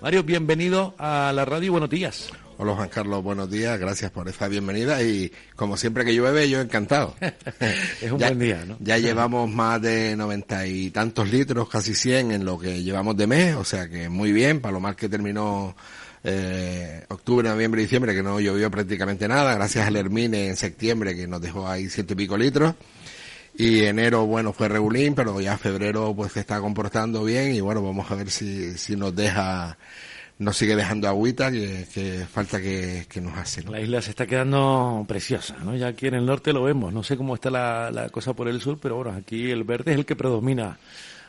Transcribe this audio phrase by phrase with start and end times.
[0.00, 2.30] Mario, bienvenido a la radio y buenos días.
[2.58, 6.60] Hola Juan Carlos, buenos días, gracias por esta bienvenida y como siempre que llueve yo
[6.60, 7.14] encantado.
[8.00, 8.76] es un buen día, ¿no?
[8.80, 13.26] Ya llevamos más de noventa y tantos litros, casi cien en lo que llevamos de
[13.26, 15.76] mes, o sea que muy bien, para lo mal que terminó
[16.24, 21.14] eh, octubre, noviembre y diciembre que no llovió prácticamente nada, gracias al Hermine en septiembre
[21.14, 22.74] que nos dejó ahí ciento y pico litros.
[23.58, 27.82] Y enero, bueno, fue regulín, pero ya febrero pues se está comportando bien y bueno,
[27.82, 29.78] vamos a ver si, si nos deja,
[30.38, 33.62] nos sigue dejando agüita que, que falta que, que, nos hace.
[33.62, 35.74] La isla se está quedando preciosa, ¿no?
[35.74, 38.48] Ya aquí en el norte lo vemos, no sé cómo está la, la cosa por
[38.48, 40.76] el sur, pero bueno, aquí el verde es el que predomina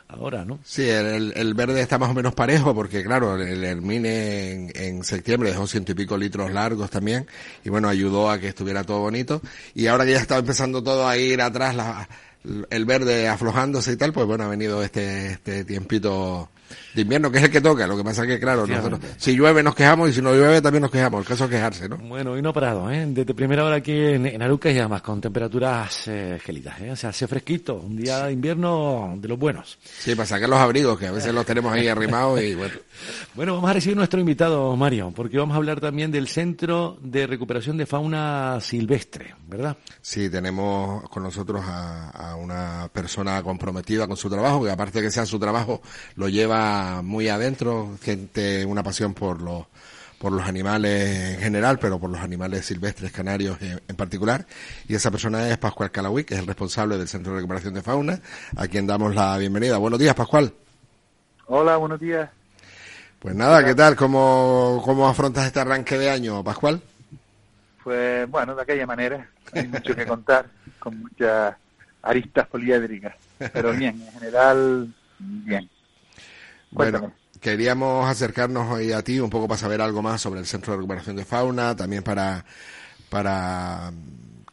[0.08, 0.58] ahora, ¿no?
[0.64, 5.04] Sí, el, el, verde está más o menos parejo porque, claro, el Hermine en, en,
[5.04, 7.26] septiembre dejó ciento y pico litros largos también
[7.64, 9.42] y, bueno, ayudó a que estuviera todo bonito.
[9.74, 12.08] Y ahora que ya está empezando todo a ir atrás, la,
[12.70, 16.48] el verde aflojándose y tal, pues bueno, ha venido este, este tiempito
[16.94, 17.86] de invierno, que es el que toca.
[17.86, 20.60] Lo que pasa es que, claro, nosotros, si llueve nos quejamos y si no llueve
[20.60, 21.20] también nos quejamos.
[21.20, 21.96] El caso es quejarse, ¿no?
[21.98, 23.06] Bueno, y no parado, ¿eh?
[23.08, 26.90] Desde primera hora aquí en, en Aruca y además con temperaturas eh, gélidas, ¿eh?
[26.90, 29.78] O sea, hace fresquito, un día de invierno de los buenos.
[29.98, 32.74] Sí, para sacar los abrigos, que a veces los tenemos ahí arrimados y bueno.
[33.34, 37.26] Bueno, vamos a recibir nuestro invitado, Mario, porque vamos a hablar también del Centro de
[37.28, 39.76] Recuperación de Fauna Silvestre, ¿verdad?
[40.00, 45.06] Sí, tenemos con nosotros a, a una persona comprometida con su trabajo, que aparte de
[45.06, 45.80] que sea su trabajo,
[46.16, 46.57] lo lleva
[47.02, 49.66] muy adentro, gente, una pasión por los
[50.18, 54.46] por los animales en general, pero por los animales silvestres canarios en, en, particular.
[54.88, 57.82] Y esa persona es Pascual Calawi, que es el responsable del Centro de Recuperación de
[57.82, 58.18] Fauna,
[58.56, 59.78] a quien damos la bienvenida.
[59.78, 60.52] Buenos días, Pascual.
[61.46, 62.28] Hola, buenos días.
[63.18, 63.96] Pues nada, ¿qué tal?
[63.96, 66.80] ¿Cómo, cómo afrontas este arranque de año, Pascual?
[67.82, 69.28] Pues bueno, de aquella manera.
[69.52, 70.46] Hay mucho que contar,
[70.78, 71.56] con muchas
[72.02, 73.14] aristas poliédricas.
[73.52, 75.68] Pero bien, en general, bien.
[76.70, 80.72] Bueno, queríamos acercarnos hoy a ti un poco para saber algo más sobre el Centro
[80.72, 82.44] de Recuperación de Fauna, también para,
[83.08, 83.92] para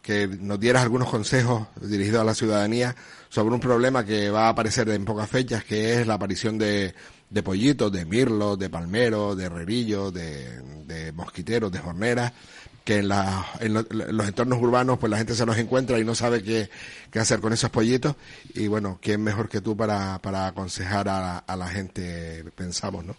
[0.02, 2.96] que nos dieras algunos consejos dirigidos a la ciudadanía
[3.30, 6.94] sobre un problema que va a aparecer en pocas fechas, que es la aparición de,
[7.30, 12.32] de pollitos, de mirlos, de palmeros, de herrerillos, de, de mosquiteros, de jorneras,
[12.86, 16.00] que en, la, en, lo, en, los entornos urbanos pues la gente se los encuentra
[16.00, 16.70] y no sabe qué,
[17.12, 18.16] qué hacer con esos pollitos
[18.54, 23.16] y bueno, ¿quién mejor que tú para, para aconsejar a, a, la gente, pensamos, ¿no?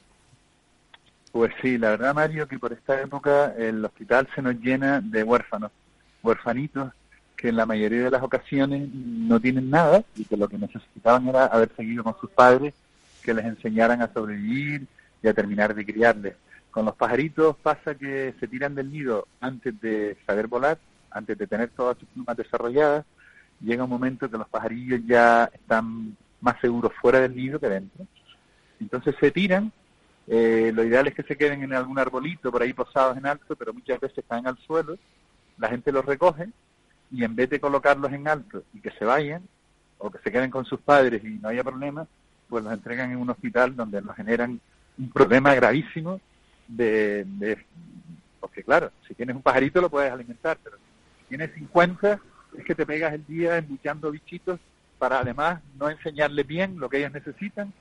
[1.33, 5.23] Pues sí, la verdad Mario que por esta época el hospital se nos llena de
[5.23, 5.73] huérfanos,
[6.23, 6.93] huérfanitos
[7.37, 11.29] que en la mayoría de las ocasiones no tienen nada y que lo que necesitaban
[11.29, 12.73] era haber seguido con sus padres
[13.23, 14.87] que les enseñaran a sobrevivir
[15.23, 16.35] y a terminar de criarles.
[16.77, 20.79] Con los pajaritos pasa que se tiran del nido antes de saber volar,
[21.11, 23.07] antes de tener todas sus plumas desarrolladas.
[23.63, 28.05] Llega un momento que los pajarillos ya están más seguros fuera del nido que dentro.
[28.79, 29.73] Entonces se tiran.
[30.27, 33.57] Eh, lo ideal es que se queden en algún arbolito por ahí posados en alto,
[33.57, 34.99] pero muchas veces caen al suelo.
[35.57, 36.51] La gente los recoge
[37.11, 39.41] y en vez de colocarlos en alto y que se vayan,
[39.97, 42.07] o que se queden con sus padres y no haya problema,
[42.51, 44.61] pues los entregan en un hospital donde nos generan
[44.99, 46.21] un problema gravísimo
[46.69, 47.59] de, de,
[48.41, 52.21] porque claro, si tienes un pajarito lo puedes alimentar, pero si tienes 50
[52.59, 54.59] es que te pegas el día embuchando bichitos
[54.99, 57.73] para además no enseñarles bien lo que ellos necesitan,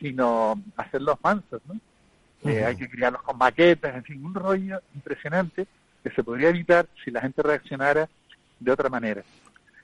[0.00, 1.74] sino hacerlos mansos, ¿no?
[1.74, 2.52] Uh -huh.
[2.52, 5.66] eh, hay que criarlos con maquetas, en fin, un rollo impresionante
[6.02, 8.08] que se podría evitar si la gente reaccionara
[8.60, 9.22] de otra manera.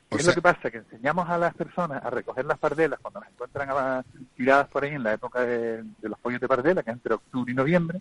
[0.08, 0.70] ¿Qué es lo que pasa?
[0.70, 4.04] Que enseñamos a las personas a recoger las pardelas cuando las encuentran
[4.36, 7.14] tiradas por ahí en la época de, de, los pollos de pardela, que es entre
[7.14, 8.00] octubre y noviembre,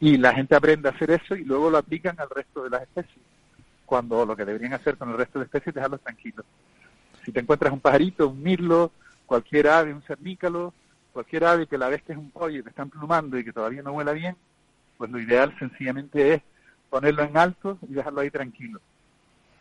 [0.00, 2.82] y la gente aprende a hacer eso y luego lo aplican al resto de las
[2.82, 3.24] especies,
[3.86, 6.44] cuando lo que deberían hacer con el resto de especies es dejarlos tranquilos.
[7.24, 8.92] Si te encuentras un pajarito, un mirlo,
[9.26, 10.72] cualquier ave, un cernícalo,
[11.12, 13.52] cualquier ave que la ves que es un pollo y te están plumando y que
[13.52, 14.36] todavía no vuela bien,
[14.96, 16.42] pues lo ideal sencillamente es
[16.90, 18.80] ponerlo en alto y dejarlo ahí tranquilo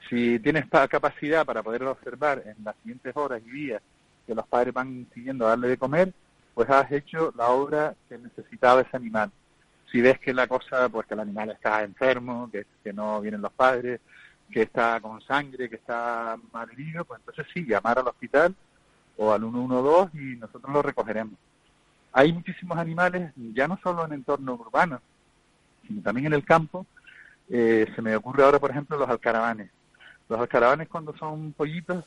[0.10, 3.82] si tienes capacidad para poder observar en las siguientes horas y días
[4.26, 6.14] que los padres van siguiendo a darle de comer,
[6.54, 9.32] pues has hecho la obra que necesitaba ese animal.
[9.92, 13.54] Si ves que la cosa, pues que el animal está enfermo, que, no vienen los
[13.54, 14.02] padres,
[14.52, 18.56] que está con sangre, que está mal herido, pues entonces sí, llamar al hospital
[19.18, 21.36] o al 112 y nosotros lo recogeremos.
[22.14, 25.02] hay muchísimos animales, ya no solo en entornos urbanos,
[25.88, 26.86] sino también en el campo.
[27.50, 29.70] Eh, se me ocurre ahora, por ejemplo, los alcaravanes.
[30.30, 32.04] Los alcaravanes cuando son pollitos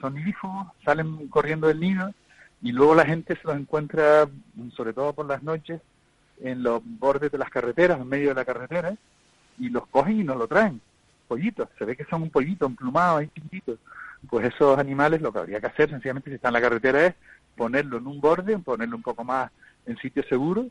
[0.00, 2.12] son nidífugos, salen corriendo del nido
[2.62, 4.28] y luego la gente se los encuentra,
[4.74, 5.80] sobre todo por las noches,
[6.40, 8.94] en los bordes de las carreteras, en medio de la carretera,
[9.58, 10.80] y los cogen y nos lo traen.
[11.28, 13.78] Pollitos, se ve que son un pollito emplumado ahí chiquititos.
[14.28, 17.14] Pues esos animales lo que habría que hacer, sencillamente si está en la carretera, es
[17.56, 19.50] ponerlo en un borde, ponerlo un poco más
[19.86, 20.66] en sitio seguro,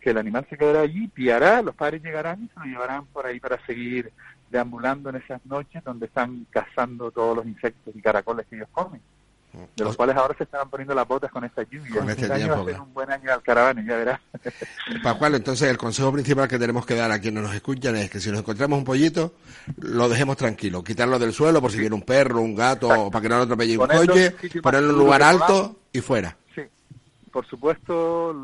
[0.00, 3.26] que el animal se quedará allí, piará, los padres llegarán y se lo llevarán por
[3.26, 4.12] ahí para seguir
[4.50, 9.00] deambulando en esas noches donde están cazando todos los insectos y caracoles que ellos comen.
[9.52, 12.00] De los cuales ahora se están poniendo las botas con esta lluvia.
[12.00, 14.20] Con este, este año va a ser un buen año al caravana, ya verás.
[15.02, 18.20] Pascual, entonces el consejo principal que tenemos que dar a quienes nos escuchan es que
[18.20, 19.34] si nos encontramos un pollito,
[19.78, 23.22] lo dejemos tranquilo, quitarlo del suelo por si viene un perro, un gato, o para
[23.22, 24.30] que no lo atropelle un coche,
[24.62, 26.36] ponerlo en un lugar alto y fuera.
[26.54, 26.62] Sí,
[27.32, 28.36] por supuesto,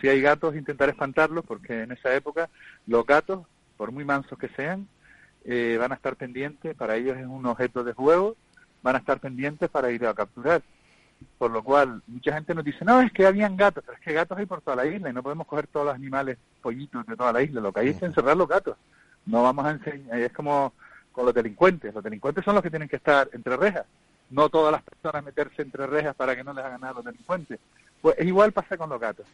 [0.00, 2.48] si hay gatos, intentar espantarlos, porque en esa época
[2.88, 4.88] los gatos, por muy mansos que sean,
[5.44, 8.36] eh, van a estar pendientes, para ellos es un objeto de juego,
[8.82, 10.62] van a estar pendientes para ir a capturar.
[11.38, 14.12] Por lo cual, mucha gente nos dice, no, es que habían gatos, pero es que
[14.12, 17.16] gatos hay por toda la isla y no podemos coger todos los animales pollitos de
[17.16, 18.76] toda la isla, lo que hay es encerrar los gatos.
[19.26, 20.72] No vamos a enseñar, es como
[21.12, 23.84] con los delincuentes, los delincuentes son los que tienen que estar entre rejas,
[24.30, 27.04] no todas las personas meterse entre rejas para que no les hagan nada a los
[27.04, 27.58] delincuentes.
[28.00, 29.26] Pues igual pasa con los gatos.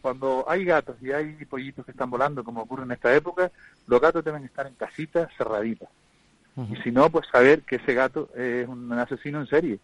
[0.00, 3.50] Cuando hay gatos y hay pollitos que están volando, como ocurre en esta época,
[3.86, 5.88] los gatos deben estar en casitas cerraditas.
[6.56, 9.78] Y si no, pues saber que ese gato es un asesino en serie.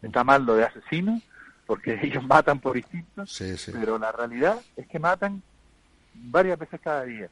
[0.00, 1.20] Está mal lo de asesino,
[1.66, 3.24] porque ellos matan por instinto,
[3.72, 5.42] pero la realidad es que matan
[6.14, 7.28] varias veces cada día.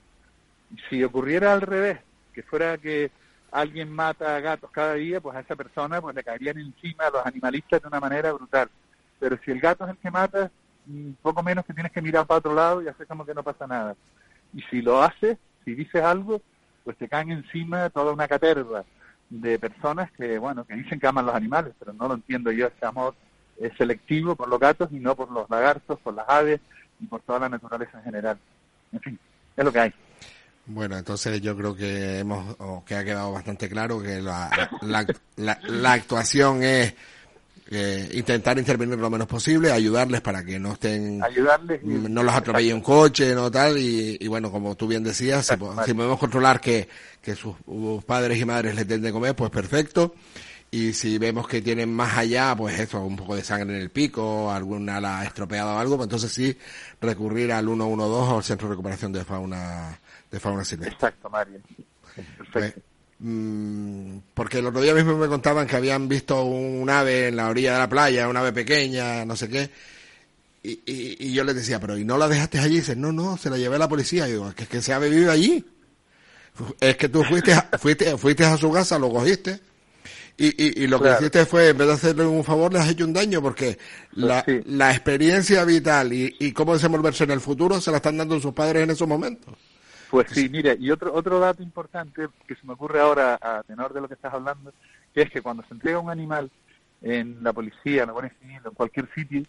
[0.89, 1.99] Si ocurriera al revés,
[2.35, 3.11] que fuera que
[3.51, 7.11] alguien mata a gatos cada día, pues a esa persona pues le caerían encima a
[7.11, 8.69] los animalistas de una manera brutal.
[9.19, 10.51] Pero si el gato es el que mata,
[10.87, 13.43] mm, poco menos que tienes que mirar para otro lado y hacer como que no
[13.43, 13.97] pasa nada.
[14.53, 16.43] Y si lo haces, si dices algo,
[16.89, 18.83] pues te caen encima toda una caterva
[19.29, 22.67] de personas que, bueno, que dicen que aman los animales, pero no lo entiendo yo,
[22.69, 23.15] ese amor
[23.61, 26.63] es selectivo por los gatos y no por los lagartos, por las aves
[26.99, 28.39] y por toda la naturaleza en general.
[28.91, 29.19] En fin,
[29.55, 29.95] es lo que hay.
[30.65, 35.59] Bueno, entonces yo creo que hemos, o que ha quedado bastante claro que la, la,
[35.65, 36.95] la actuación es
[37.71, 42.73] eh, intentar intervenir lo menos posible, ayudarles para que no estén, ayudarles no los atropelle
[42.73, 46.89] un coche, no tal, y, bueno, como tú bien decías, si, podemos controlar que,
[47.21, 47.57] que sus,
[48.07, 50.15] padres y madres les den de comer, pues perfecto.
[50.71, 53.91] Y si vemos que tienen más allá, pues eso, un poco de sangre en el
[53.91, 56.57] pico, alguna ala estropeada o algo, pues entonces sí
[57.01, 59.99] recurrir al 112 o al Centro de Recuperación de Fauna,
[60.31, 60.95] de Fauna Silvestre.
[60.95, 61.61] Exacto, Mario.
[62.15, 62.51] Perfecto.
[62.53, 62.75] Pues,
[63.21, 63.98] Mm,
[64.49, 67.75] porque el otro día mismo me contaban que habían visto un ave en la orilla
[67.75, 69.71] de la playa, un ave pequeña, no sé qué.
[70.63, 72.77] Y, y, yo les decía, pero ¿y no la dejaste allí?
[72.77, 74.27] Y dicen, no, no, se la llevé a la policía.
[74.27, 75.63] Y digo, es que, es que ese ave vive allí.
[76.81, 79.61] Es que tú fuiste, fuiste, fuiste a su casa, lo cogiste.
[80.39, 83.05] Y, y, lo que hiciste fue, en vez de hacerle un favor, le has hecho
[83.05, 83.77] un daño, porque
[84.13, 88.41] la, la experiencia vital y, y cómo desenvolverse en el futuro se la están dando
[88.41, 89.55] sus padres en esos momentos.
[90.11, 93.93] Pues sí, mire, y otro otro dato importante que se me ocurre ahora a tenor
[93.93, 94.73] de lo que estás hablando,
[95.13, 96.51] que es que cuando se entrega un animal
[97.03, 99.43] en la policía, en la Guardia Civil, en cualquier sitio,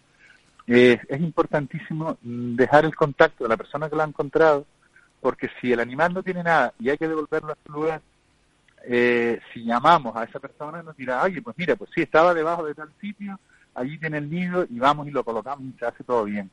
[0.66, 4.66] eh, es importantísimo dejar el contacto de la persona que lo ha encontrado,
[5.20, 8.02] porque si el animal no tiene nada y hay que devolverlo a su lugar,
[8.84, 12.66] eh, si llamamos a esa persona nos dirá, oye, pues mira, pues sí, estaba debajo
[12.66, 13.38] de tal sitio,
[13.74, 16.50] allí tiene el nido y vamos y lo colocamos y se hace todo bien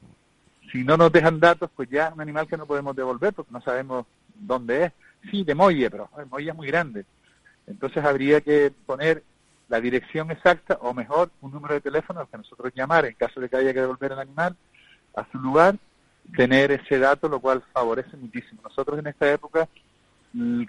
[0.72, 3.52] si no nos dejan datos, pues ya es un animal que no podemos devolver porque
[3.52, 4.06] no sabemos
[4.36, 4.92] dónde es.
[5.32, 7.06] Sí, de Molle, pero el Molle es muy grande.
[7.66, 9.24] Entonces habría que poner
[9.70, 13.40] la dirección exacta o mejor un número de teléfono al que nosotros llamar en caso
[13.40, 14.56] de que haya que devolver el animal
[15.16, 15.78] a su lugar,
[16.36, 18.62] tener ese dato, lo cual favorece muchísimo.
[18.64, 19.68] Nosotros en esta época,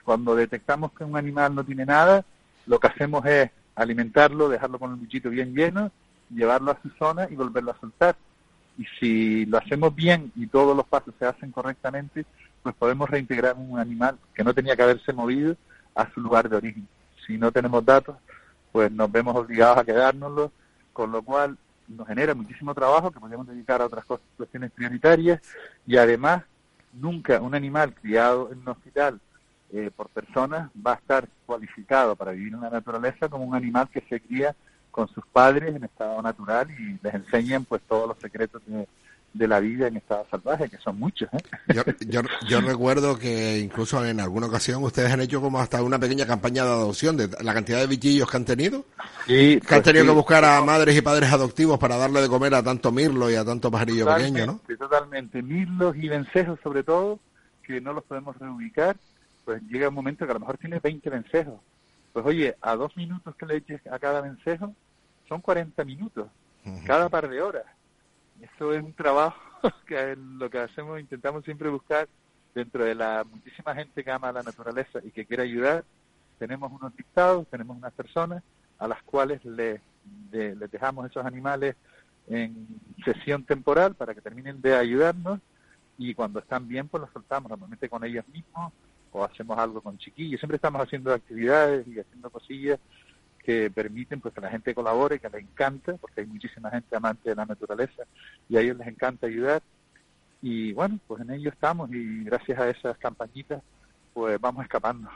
[0.05, 2.25] cuando detectamos que un animal no tiene nada,
[2.67, 5.93] lo que hacemos es alimentarlo, dejarlo con el bichito bien lleno,
[6.31, 8.17] llevarlo a su zona y volverlo a soltar
[8.79, 12.25] y si lo hacemos bien y todos los pasos se hacen correctamente,
[12.63, 15.57] pues podemos reintegrar un animal que no tenía que haberse movido
[15.95, 16.89] a su lugar de origen.
[17.27, 18.17] Si no tenemos datos,
[18.71, 20.53] pues nos vemos obligados a quedárnoslo,
[20.93, 21.59] con lo cual
[21.89, 24.05] nos genera muchísimo trabajo que podemos dedicar a otras
[24.37, 25.41] cuestiones prioritarias
[25.87, 26.45] y además
[26.93, 29.21] nunca un animal criado en un hospital
[29.73, 33.89] eh, por personas va a estar cualificado para vivir en la naturaleza como un animal
[33.89, 34.55] que se cría
[34.99, 38.89] con sus padres en estado natural y les enseñan pues todos los secretos de,
[39.33, 41.29] de la vida en estado salvaje, que son muchos.
[41.33, 41.39] ¿eh?
[42.09, 46.27] Yo, yo, recuerdo que incluso en alguna ocasión ustedes han hecho como hasta una pequeña
[46.27, 48.87] campaña de adopción de la cantidad de bichillos que han tenido.
[49.25, 52.29] Sí, que han pues tenido que buscar a madres y padres adoptivos para darle de
[52.29, 54.61] comer a tanto mirlo y a tanto pajarillo pequeño, ¿no?
[54.77, 57.21] Totalmente, mirlos y vencejos sobre todo,
[57.63, 58.97] que no los podemos reubicar,
[59.45, 61.61] pues llega un momento que a lo mejor tiene 20 vencejos.
[62.13, 64.75] Pues oye, a dos minutos que le eches a cada vencejo,
[65.29, 66.29] son 40 minutos,
[66.87, 67.65] cada par de horas
[68.41, 69.41] eso es un trabajo
[69.87, 72.09] que lo que hacemos, intentamos siempre buscar
[72.55, 75.85] dentro de la muchísima gente que ama la naturaleza y que quiere ayudar.
[76.39, 78.43] Tenemos unos dictados, tenemos unas personas
[78.79, 79.81] a las cuales les,
[80.31, 81.75] les dejamos esos animales
[82.29, 82.67] en
[83.05, 85.41] sesión temporal para que terminen de ayudarnos
[85.97, 88.73] y cuando están bien pues los soltamos normalmente con ellos mismos
[89.11, 90.39] o hacemos algo con chiquillos.
[90.39, 92.79] Siempre estamos haciendo actividades y haciendo cosillas
[93.49, 97.31] que permiten pues que la gente colabore, que les encanta, porque hay muchísima gente amante
[97.31, 98.03] de la naturaleza
[98.47, 99.63] y a ellos les encanta ayudar.
[100.43, 103.63] Y bueno, pues en ello estamos y gracias a esas campañitas
[104.13, 105.09] pues vamos escapando.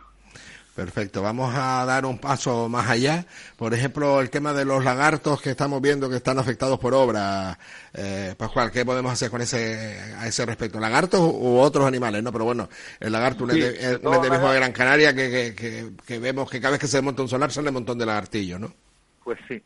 [0.74, 3.26] Perfecto, vamos a dar un paso más allá.
[3.56, 7.58] Por ejemplo, el tema de los lagartos que estamos viendo que están afectados por obra.
[7.92, 10.80] Eh, Pascual, ¿qué podemos hacer con ese a ese respecto?
[10.80, 12.22] ¿Lagartos u otros animales?
[12.22, 16.58] No, pero bueno, el lagarto, un, endemismo de Gran Canaria que, que, que, vemos que
[16.58, 18.72] cada vez que se monta un solar sale un montón de lagartillos, ¿no?
[19.22, 19.62] Pues sí.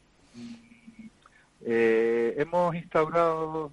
[1.64, 3.70] Eh, hemos instaurado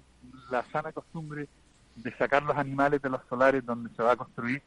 [0.52, 1.48] la sana costumbre
[1.96, 4.62] de sacar los animales de los solares donde se va a construir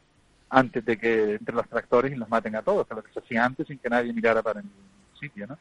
[0.50, 3.20] antes de que entre los tractores y los maten a todos, que lo que se
[3.20, 4.66] hacía antes sin que nadie mirara para el
[5.18, 5.58] sitio, ¿no?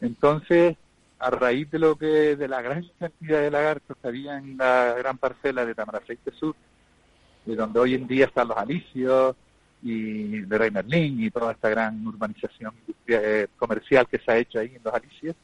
[0.00, 0.76] Entonces,
[1.18, 4.94] a raíz de lo que de la gran cantidad de lagartos que había en la
[4.98, 6.54] gran parcela de Tamaraceite Sur,
[7.44, 9.36] de donde hoy en día están los alicios
[9.82, 12.74] y de Rey Merlín y toda esta gran urbanización
[13.06, 15.36] eh, comercial que se ha hecho ahí en los alicios,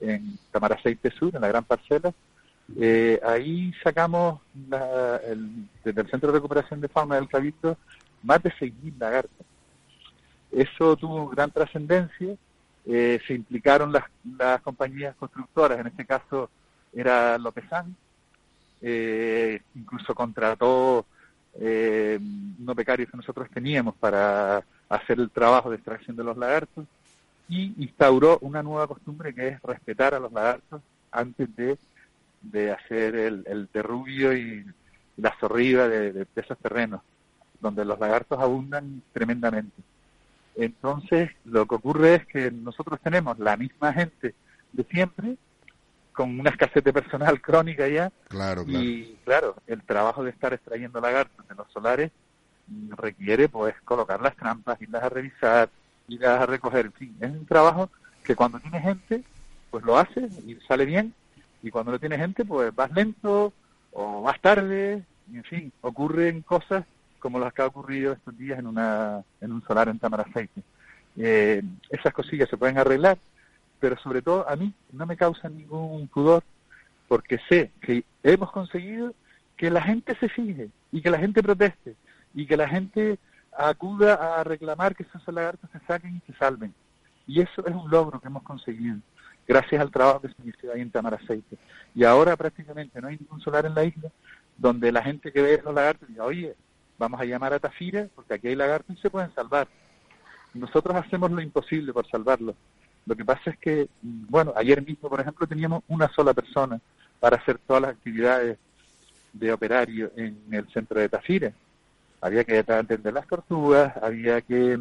[0.00, 2.12] en Tamaraceite Sur, en la gran parcela,
[2.78, 7.76] eh, ahí sacamos desde el Centro de Recuperación de Fauna del Cabildo
[8.22, 9.46] más de 6.000 lagartos.
[10.50, 12.34] Eso tuvo gran trascendencia,
[12.86, 14.04] eh, se implicaron las,
[14.36, 16.50] las, compañías constructoras, en este caso
[16.92, 17.94] era Lopezán,
[18.82, 21.06] eh, incluso contrató
[21.54, 22.18] eh,
[22.58, 26.86] unos becarios que nosotros teníamos para hacer el trabajo de extracción de los lagartos
[27.48, 30.80] y instauró una nueva costumbre que es respetar a los lagartos
[31.12, 31.78] antes de,
[32.40, 34.64] de hacer el, el derrubio y
[35.16, 37.02] la zorrida de esos terrenos
[37.60, 39.82] donde los lagartos abundan tremendamente.
[40.56, 44.34] Entonces, lo que ocurre es que nosotros tenemos la misma gente
[44.72, 45.36] de siempre,
[46.12, 51.00] con una escasez de personal crónica ya, claro, y claro, el trabajo de estar extrayendo
[51.00, 52.10] lagartos de los solares
[52.90, 55.70] requiere pues colocar las trampas, irlas a revisar,
[56.08, 57.90] irlas a recoger, en fin, es un trabajo
[58.24, 59.24] que cuando tiene gente,
[59.70, 61.14] pues lo hace y sale bien,
[61.62, 63.52] y cuando no tiene gente, pues vas lento
[63.92, 65.02] o vas tarde,
[65.32, 66.84] y en fin, ocurren cosas
[67.20, 70.62] como las que ha ocurrido estos días en, una, en un solar en Tamaraceite.
[71.16, 73.18] Eh, esas cosillas se pueden arreglar,
[73.78, 76.42] pero sobre todo a mí no me causa ningún pudor
[77.06, 79.14] porque sé que hemos conseguido
[79.56, 81.94] que la gente se fije y que la gente proteste
[82.34, 83.18] y que la gente
[83.56, 86.72] acuda a reclamar que esos lagartos se saquen y se salven.
[87.26, 88.96] Y eso es un logro que hemos conseguido
[89.46, 91.58] gracias al trabajo que se inició ahí en Tamaraceite.
[91.94, 94.10] Y ahora prácticamente no hay ningún solar en la isla
[94.56, 96.54] donde la gente que ve los lagartos diga, oye,
[97.00, 99.66] vamos a llamar a Tafira porque aquí hay lagartos y se pueden salvar.
[100.52, 102.54] Nosotros hacemos lo imposible por salvarlos.
[103.06, 106.78] Lo que pasa es que, bueno, ayer mismo, por ejemplo, teníamos una sola persona
[107.18, 108.58] para hacer todas las actividades
[109.32, 111.52] de operario en el centro de Tafira.
[112.20, 114.78] Había que atender las tortugas, había que,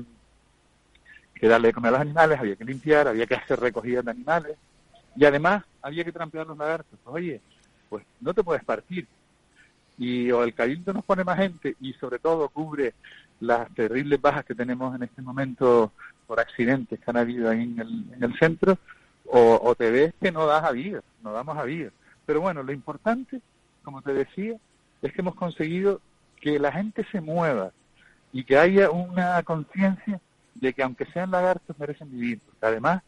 [1.42, 4.58] darle de comer a los animales, había que limpiar, había que hacer recogida de animales
[5.16, 7.00] y además había que trampear los lagartos.
[7.06, 7.40] Oye,
[7.88, 9.08] pues no te puedes partir,
[10.00, 12.94] y o el cabildo nos pone más gente y sobre todo cubre
[13.42, 15.92] las terribles bajas que tenemos en este momento
[16.26, 18.78] por accidentes que han habido ahí en el, en el centro,
[19.32, 21.92] o, te ves que no das a vida, no damos a vida.
[22.26, 23.42] Pero bueno, lo importante,
[23.84, 24.56] como te decía,
[25.02, 26.02] es que hemos conseguido
[26.42, 27.72] que la gente se mueva
[28.32, 30.20] y que haya una conciencia
[30.56, 33.04] de que aunque sean lagartos merecen vivir, porque además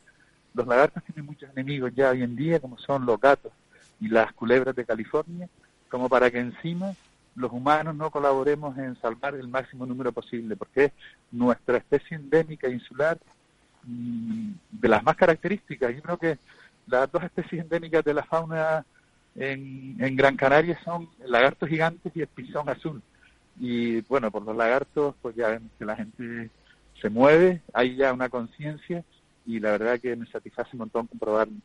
[0.54, 3.52] los lagartos tienen muchos enemigos ya hoy en día, como son los gatos
[4.00, 5.50] y las culebras de California,
[5.92, 6.94] como para que encima
[7.36, 10.92] los humanos no colaboremos en salvar el máximo número posible, porque es
[11.32, 13.20] nuestra especie endémica insular
[13.84, 15.94] mm, de las más características.
[15.94, 16.38] Yo creo que
[16.88, 18.86] las dos especies endémicas de la fauna
[19.36, 23.02] en, en Gran Canaria son el lagarto gigante y el pisón azul.
[23.60, 26.50] Y bueno, por los lagartos, pues ya vemos que la gente
[27.02, 29.04] se mueve, hay ya una conciencia
[29.46, 31.56] y la verdad que me satisface un montón comprobarlo.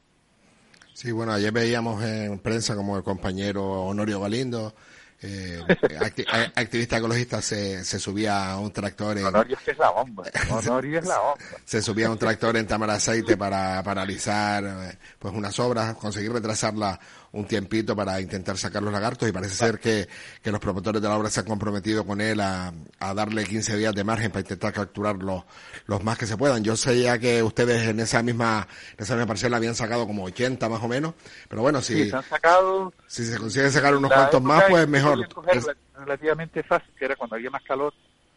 [0.96, 4.74] Sí, bueno, ayer veíamos en prensa como el compañero Honorio Galindo
[5.20, 5.62] eh,
[6.54, 11.06] activista ecologista se, se, subía a un tractor en, Honorio es la bomba Honorio es
[11.06, 11.44] la bomba.
[11.64, 17.00] Se subía a un tractor en Tamaraceite para paralizar eh, pues unas obras conseguir retrasarla
[17.36, 20.08] un tiempito para intentar sacar los lagartos y parece ser que,
[20.42, 23.76] que los promotores de la obra se han comprometido con él a, a darle 15
[23.76, 25.44] días de margen para intentar capturar los,
[25.86, 26.64] los más que se puedan.
[26.64, 28.66] Yo sé ya que ustedes en esa misma,
[28.96, 31.14] en esa misma parcela habían sacado como 80 más o menos,
[31.48, 35.26] pero bueno, si, se, han sacado, si se consigue sacar unos cuantos más, pues mejor.
[35.52, 35.66] Es...
[35.98, 37.92] relativamente fácil, que era cuando había más calor,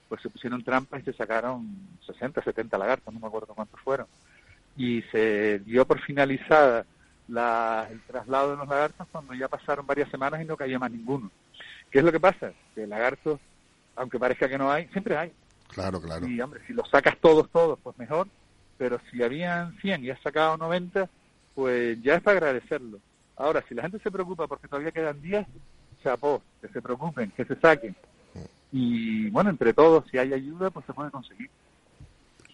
[0.10, 1.68] pues se pusieron trampas y se sacaron
[2.06, 4.08] 60, 70 lagartos, no me acuerdo cuántos fueron.
[4.76, 6.86] Y se dio por finalizada
[7.30, 10.92] la, el traslado de los lagartos cuando ya pasaron varias semanas y no caía más
[10.92, 11.32] ninguno.
[11.92, 12.52] ¿Qué es lo que pasa?
[12.76, 13.40] Que lagartos,
[13.96, 15.32] aunque parezca que no hay, siempre hay.
[15.70, 16.28] Claro, claro.
[16.28, 18.28] Y hombre, si los sacas todos, todos, pues mejor.
[18.78, 21.10] Pero si habían 100 y has sacado 90,
[21.54, 23.00] pues ya es para agradecerlo.
[23.36, 25.46] Ahora, si la gente se preocupa porque todavía quedan 10,
[26.04, 27.96] chapó, que se preocupen, que se saquen.
[28.72, 31.50] Y bueno, entre todos, si hay ayuda, pues se puede conseguir.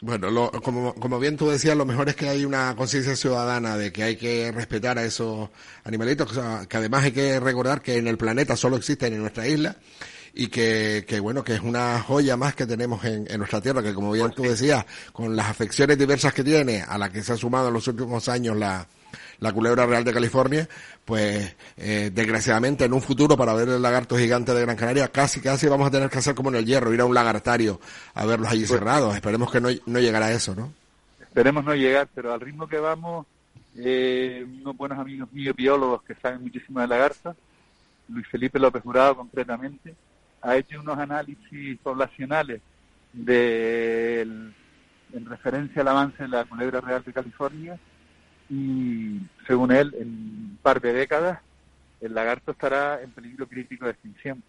[0.05, 3.75] Bueno, lo, como, como bien tú decías, lo mejor es que hay una conciencia ciudadana
[3.75, 5.49] de que hay que respetar a esos
[5.83, 6.31] animalitos,
[6.67, 9.77] que además hay que recordar que en el planeta solo existen en nuestra isla
[10.31, 13.81] y que, que bueno, que es una joya más que tenemos en, en nuestra tierra,
[13.81, 17.23] que como bien pues tú decías, con las afecciones diversas que tiene, a la que
[17.23, 18.87] se ha sumado en los últimos años la,
[19.39, 20.67] la culebra real de California,
[21.03, 25.41] pues eh, desgraciadamente en un futuro para ver el lagarto gigante de Gran Canaria casi
[25.41, 27.79] casi vamos a tener que hacer como en el hierro, ir a un lagartario
[28.13, 29.15] a verlos allí pues cerrados.
[29.15, 30.73] Esperemos que no, no llegará a eso, ¿no?
[31.19, 33.25] Esperemos no llegar, pero al ritmo que vamos,
[33.75, 37.35] eh, unos buenos amigos míos biólogos que saben muchísimo de lagartos,
[38.07, 39.95] Luis Felipe López Jurado concretamente,
[40.41, 42.61] ha hecho unos análisis poblacionales
[43.11, 47.79] de, en referencia al avance de la culebra real de California
[48.49, 51.39] y según él, en un par de décadas,
[52.01, 54.43] el lagarto estará en peligro crítico de extinción.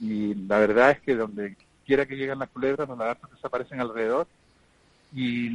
[0.00, 4.26] Y la verdad es que donde quiera que lleguen las culebras, los lagartos desaparecen alrededor
[5.12, 5.48] y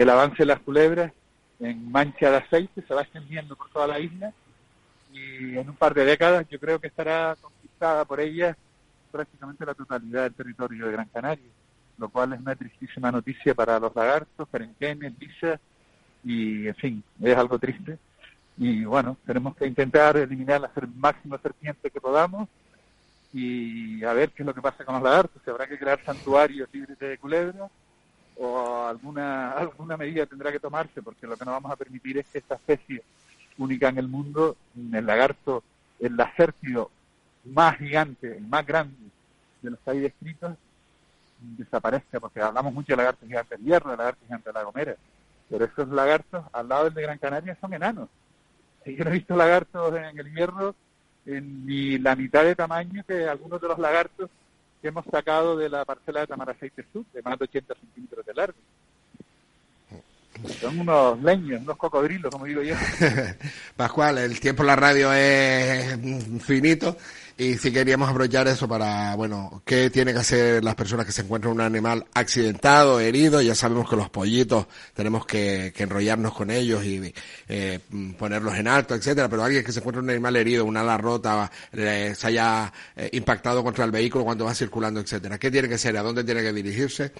[0.00, 1.12] el avance de las culebras
[1.60, 4.32] en mancha de aceite se va extendiendo por toda la isla
[5.12, 8.56] y en un par de décadas yo creo que estará conquistada por ellas
[9.10, 11.50] prácticamente la totalidad del territorio de Gran Canaria,
[11.96, 15.58] lo cual es una tristísima noticia para los lagartos, perenquenes, lisas
[16.26, 17.98] y en fin, es algo triste.
[18.58, 22.48] Y bueno, tenemos que intentar eliminar las máximas serpientes que podamos
[23.32, 26.02] y a ver qué es lo que pasa con los lagartos, si habrá que crear
[26.04, 27.70] santuarios libres de culebras
[28.38, 32.26] o alguna, alguna medida tendrá que tomarse, porque lo que no vamos a permitir es
[32.26, 33.02] que esta especie
[33.58, 34.56] única en el mundo,
[34.92, 35.62] el lagarto,
[36.00, 36.90] el lacértido
[37.44, 38.96] más gigante, el más grande
[39.62, 40.56] de los que hay descritos,
[41.38, 44.96] desaparezca, porque hablamos mucho de lagartos gigantes del hierro, de lagartos gigantes de la gomera,
[45.50, 48.08] pero esos lagartos al lado del de Gran Canaria son enanos.
[48.84, 50.74] Yo no he visto lagartos en el hierro
[51.26, 54.30] en ni la mitad de tamaño que algunos de los lagartos
[54.80, 58.34] que hemos sacado de la parcela de Tamaraceite Sur, de más de 80 centímetros de
[58.34, 58.58] largo.
[60.60, 62.74] Son unos leños, unos cocodrilos, como digo yo.
[63.76, 65.98] Pascual, el tiempo en la radio es
[66.42, 66.96] finito
[67.38, 71.20] y si queríamos aprovechar eso para, bueno, ¿qué tienen que hacer las personas que se
[71.20, 73.42] encuentran un animal accidentado, herido?
[73.42, 77.12] Ya sabemos que los pollitos tenemos que, enrollarnos con ellos y
[77.46, 77.80] eh,
[78.18, 81.50] ponerlos en alto, etcétera, pero alguien que se encuentra un animal herido, una ala rota,
[81.72, 85.94] se haya eh, impactado contra el vehículo cuando va circulando, etcétera, ¿qué tiene que hacer?
[85.98, 87.12] ¿A dónde tiene que dirigirse?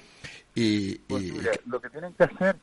[0.54, 1.24] Y, pues
[1.66, 2.56] lo que tienen que hacer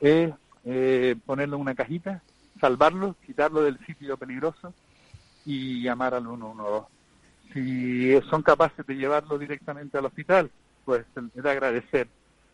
[0.00, 0.30] es
[0.66, 2.22] eh, ponerlo en una cajita,
[2.60, 4.74] salvarlo, quitarlo del sitio peligroso
[5.48, 6.86] y llamar al 112.
[7.54, 10.50] Si son capaces de llevarlo directamente al hospital,
[10.84, 12.06] pues es de agradecer.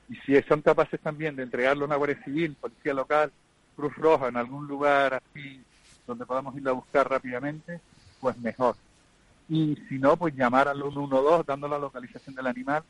[0.09, 3.33] Y si son capaces también de entregarlo a una Guardia Civil, Policía Local,
[3.75, 5.61] Cruz Roja, en algún lugar así
[6.07, 7.81] donde podamos ir a buscar rápidamente,
[8.21, 8.77] pues mejor.
[9.49, 12.85] Y si no, pues llamar al 112 dando la localización del animal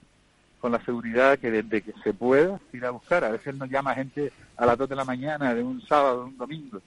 [0.60, 3.24] con la seguridad que desde que se pueda ir a buscar.
[3.24, 6.24] A veces nos llama gente a las 2 de la mañana de un sábado, de
[6.26, 6.82] un domingo,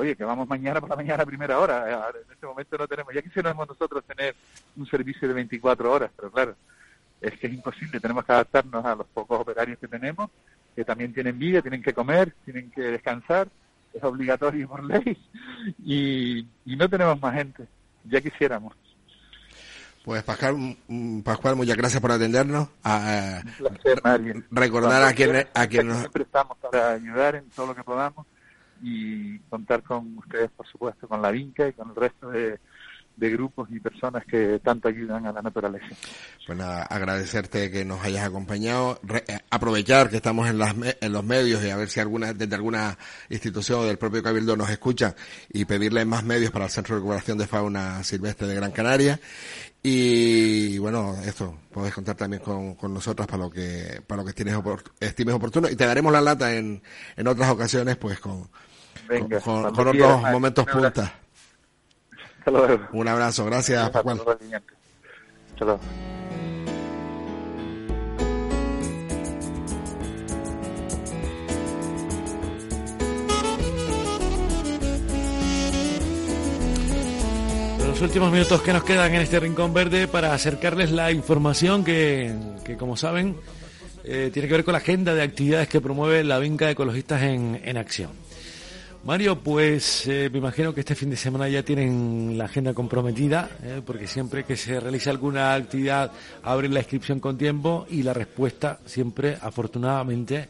[0.00, 1.90] oye, que vamos mañana por la mañana a primera hora.
[1.90, 4.34] Eh, en este momento no tenemos, ya quisiéramos nosotros tener
[4.76, 6.56] un servicio de 24 horas, pero claro,
[7.20, 10.30] es que es imposible, tenemos que adaptarnos a los pocos operarios que tenemos,
[10.74, 13.48] que también tienen vida, tienen que comer, tienen que descansar,
[13.92, 15.18] es obligatorio por ley,
[15.84, 17.66] y, no tenemos más gente,
[18.04, 18.74] ya quisiéramos.
[20.04, 20.76] Pues Pascual,
[21.24, 22.68] Pascual, muchas gracias por atendernos.
[22.82, 24.02] A, un placer,
[24.50, 26.00] Recordar a quien, a quien nos...
[26.00, 28.26] Siempre estamos para ayudar en todo lo que podamos
[28.84, 32.60] y contar con ustedes, por supuesto, con la Vinca y con el resto de,
[33.16, 35.86] grupos y personas que tanto ayudan a la naturaleza.
[36.46, 41.64] Pues agradecerte que nos hayas acompañado, eh, aprovechar que estamos en, las, en los medios
[41.64, 42.98] y a ver si alguna, desde alguna
[43.30, 45.14] institución o del propio Cabildo nos escucha
[45.50, 49.18] y pedirle más medios para el Centro de Recuperación de Fauna Silvestre de Gran Canaria.
[49.82, 54.34] Y bueno, esto, puedes contar también con, con nosotros para lo que, para lo que
[54.34, 54.58] tienes
[55.00, 56.82] estimes oportuno y te daremos la lata en,
[57.16, 58.48] en otras ocasiones, pues con,
[59.44, 61.10] con, otros momentos puntas.
[62.92, 64.20] Un abrazo, gracias, Pascual.
[77.94, 82.34] Los últimos minutos que nos quedan en este Rincón Verde para acercarles la información que,
[82.64, 83.36] que como saben,
[84.02, 87.22] eh, tiene que ver con la agenda de actividades que promueve la Vinca de Ecologistas
[87.22, 88.10] en, en Acción.
[89.04, 93.50] Mario, pues eh, me imagino que este fin de semana ya tienen la agenda comprometida,
[93.62, 96.10] eh, porque siempre que se realiza alguna actividad
[96.42, 100.48] abren la inscripción con tiempo y la respuesta siempre, afortunadamente,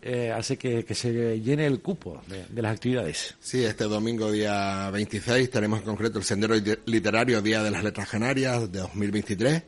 [0.00, 3.34] eh, hace que, se llene el cupo de, las actividades.
[3.40, 6.54] Sí, este domingo día 26 tenemos en concreto el Sendero
[6.86, 9.64] Literario Día de las Letras Canarias de 2023,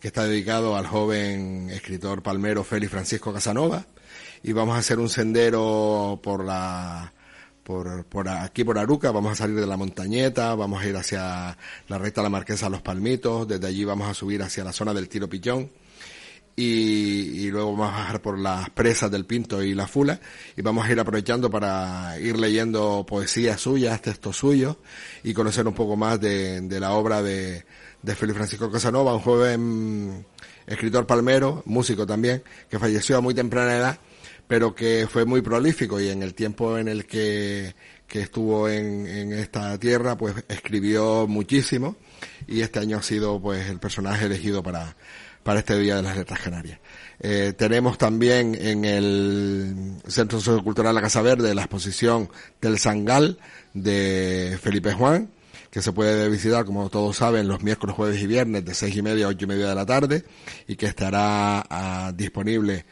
[0.00, 3.84] que está dedicado al joven escritor palmero Félix Francisco Casanova.
[4.42, 7.12] Y vamos a hacer un sendero por la
[7.66, 11.58] por, por aquí por Aruca, vamos a salir de la montañeta, vamos a ir hacia
[11.88, 15.08] la recta la Marquesa Los Palmitos, desde allí vamos a subir hacia la zona del
[15.08, 15.68] Tiro Pichón
[16.54, 20.20] y, luego vamos a bajar por las presas del Pinto y la Fula
[20.56, 24.76] y vamos a ir aprovechando para ir leyendo poesías suyas, textos suyos
[25.24, 27.64] y conocer un poco más de, de la obra de,
[28.00, 30.26] de Félix Francisco Casanova, un joven
[30.68, 33.98] escritor palmero, músico también, que falleció a muy temprana edad
[34.46, 37.74] pero que fue muy prolífico y en el tiempo en el que,
[38.06, 41.96] que estuvo en, en esta tierra, pues escribió muchísimo
[42.46, 44.96] y este año ha sido pues el personaje elegido para,
[45.46, 46.80] para este Día de las Letras Canarias.
[47.20, 52.28] Eh, tenemos también en el Centro Sociocultural La Casa Verde la exposición
[52.60, 53.38] del Sangal
[53.72, 55.30] de Felipe Juan,
[55.70, 59.02] que se puede visitar, como todos saben, los miércoles, jueves y viernes de seis y
[59.02, 60.24] media a ocho y media de la tarde
[60.66, 62.84] y que estará ah, disponible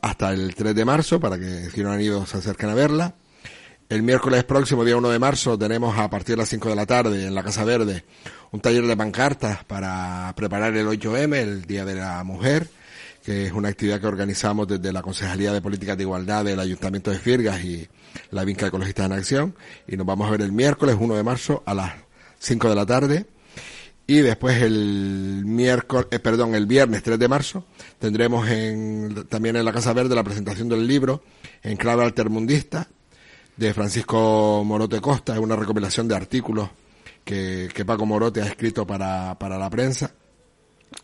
[0.00, 3.14] hasta el 3 de marzo para que si no han ido se acerquen a verla.
[3.88, 6.86] El miércoles próximo, día 1 de marzo, tenemos a partir de las 5 de la
[6.86, 8.04] tarde en la Casa Verde
[8.50, 12.68] un taller de pancartas para preparar el 8M, el Día de la Mujer,
[13.24, 17.10] que es una actividad que organizamos desde la Concejalía de Políticas de Igualdad del Ayuntamiento
[17.10, 17.86] de Firgas y
[18.30, 19.54] la Vinca Ecologista en Acción.
[19.86, 21.92] Y nos vamos a ver el miércoles 1 de marzo a las
[22.40, 23.26] 5 de la tarde
[24.06, 27.64] y después el miércoles, eh, perdón, el viernes 3 de marzo
[27.98, 31.24] tendremos en, también en la Casa Verde la presentación del libro
[31.62, 32.88] En clave altermundista
[33.56, 36.68] de Francisco Morote Costa, es una recopilación de artículos
[37.24, 40.14] que, que Paco Morote ha escrito para, para la prensa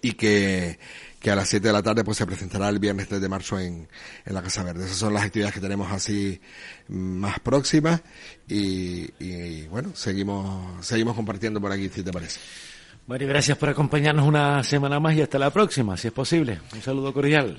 [0.01, 0.79] y que,
[1.19, 3.59] que a las 7 de la tarde pues se presentará el viernes 3 de marzo
[3.59, 3.89] en,
[4.25, 4.85] en la Casa Verde.
[4.85, 6.41] Esas son las actividades que tenemos así
[6.89, 8.03] más próximas
[8.47, 12.39] y, y bueno, seguimos, seguimos compartiendo por aquí si te parece.
[13.13, 16.61] Mario, gracias por acompañarnos una semana más y hasta la próxima, si es posible.
[16.73, 17.59] Un saludo cordial.